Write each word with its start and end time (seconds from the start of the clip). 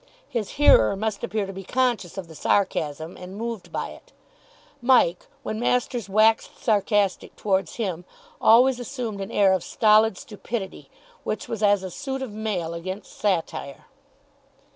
His 0.27 0.53
hearer 0.57 0.95
must 0.95 1.23
appear 1.23 1.45
to 1.45 1.53
be 1.53 1.63
conscious 1.63 2.17
of 2.17 2.27
the 2.27 2.33
sarcasm 2.33 3.15
and 3.17 3.35
moved 3.37 3.71
by 3.71 3.89
it. 3.89 4.11
Mike, 4.81 5.27
when 5.43 5.59
masters 5.59 6.09
waxed 6.09 6.57
sarcastic 6.57 7.35
towards 7.35 7.75
him, 7.75 8.05
always 8.41 8.79
assumed 8.79 9.21
an 9.21 9.29
air 9.29 9.53
of 9.53 9.63
stolid 9.63 10.17
stupidity, 10.17 10.89
which 11.23 11.47
was 11.47 11.61
as 11.61 11.83
a 11.83 11.91
suit 11.91 12.23
of 12.23 12.31
mail 12.31 12.73
against 12.73 13.15
satire. 13.15 13.85